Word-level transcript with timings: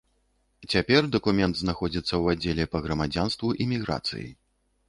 Цяпер 0.75 1.09
дакумент 1.15 1.55
знаходзіцца 1.59 2.05
ў 2.21 2.25
аддзеле 2.39 2.65
па 2.73 2.83
грамадзянству 2.87 3.55
і 3.61 3.73
міграцыі. 3.75 4.27